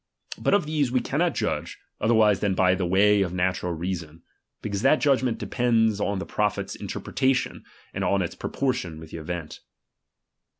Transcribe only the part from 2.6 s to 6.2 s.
the way of natural reason; because that judg ment depends on